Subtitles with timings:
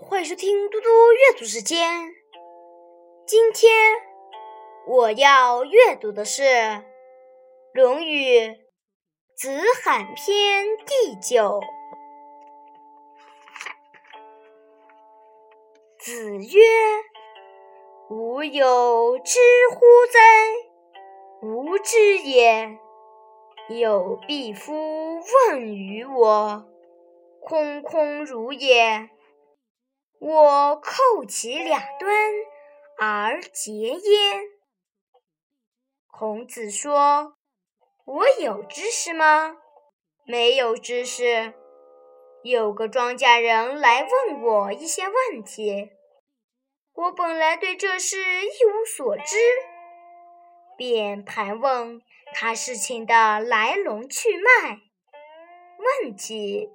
[0.00, 2.14] 欢迎收听嘟嘟阅读时间。
[3.26, 3.70] 今天
[4.86, 6.42] 我要阅读的是
[7.74, 8.38] 《论语·
[9.34, 9.50] 子
[9.82, 11.60] 罕篇》第九。
[15.98, 16.60] 子曰
[18.08, 19.40] ：“吾有知
[19.74, 19.80] 乎
[20.12, 20.20] 哉？
[21.42, 22.78] 吾知也。
[23.68, 24.72] 有必夫
[25.48, 26.64] 问于我，
[27.40, 29.10] 空空如也。”
[30.20, 32.10] 我扣其两端
[32.98, 34.42] 而结焉。
[36.06, 37.36] 孔子说
[38.04, 39.56] ：“我有知识吗？
[40.24, 41.54] 没有知识。
[42.42, 45.90] 有个庄稼人来问我一些问题，
[46.94, 49.36] 我本来对这事一无所知，
[50.76, 54.80] 便盘问他事情的来龙去脉，
[56.02, 56.70] 问题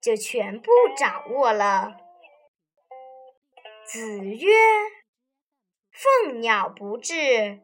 [0.00, 1.98] 就全部掌握了。”
[3.86, 4.52] 子曰
[5.94, 7.60] ：“凤鸟不至，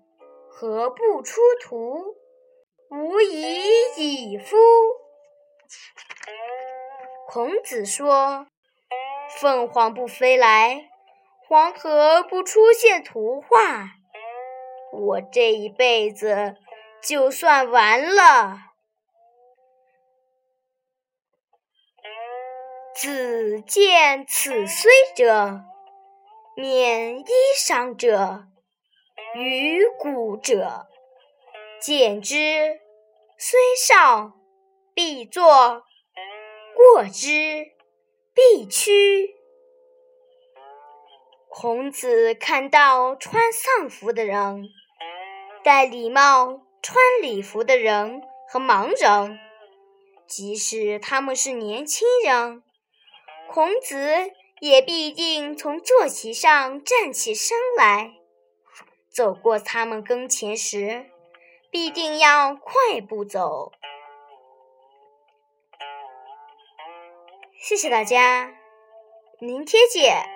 [0.49, 2.15] 何不出图？
[2.91, 3.65] 无以
[3.97, 4.57] 已夫。”
[7.27, 8.47] 孔子说
[9.41, 10.91] ：“凤凰不飞来，
[11.49, 13.97] 黄河不出现图画，
[14.93, 16.57] 我这一辈子
[17.03, 18.59] 就算完了。”
[22.95, 25.65] 子见此虽者。
[26.55, 27.25] 免衣
[27.59, 28.45] 裳者，
[29.35, 30.87] 于古者，
[31.81, 32.79] 见之
[33.39, 34.35] 虽少，
[34.95, 35.43] 必作；
[36.77, 37.73] 过之，
[38.35, 39.35] 必趋。
[41.49, 44.69] 孔子看到穿丧服的人、
[45.65, 49.39] 戴礼帽、穿礼服的人和盲人，
[50.27, 52.63] 即使他们是年轻人，
[53.49, 54.33] 孔子。
[54.63, 58.13] 也必定从坐席上站起身来，
[59.11, 61.11] 走过他们跟前时，
[61.69, 63.73] 必定要快步走。
[67.59, 68.55] 谢谢大家，
[69.41, 70.32] 明天见。